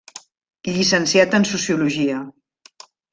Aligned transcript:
Llicenciat 0.77 1.37
en 1.39 1.45
sociologia. 1.49 2.17